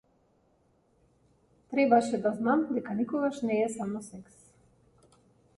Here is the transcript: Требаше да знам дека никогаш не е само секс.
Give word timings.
Требаше 1.73 2.15
да 2.25 2.31
знам 2.39 2.65
дека 2.73 2.97
никогаш 3.05 3.45
не 3.51 3.61
е 3.69 3.71
само 3.77 4.03
секс. 4.11 4.43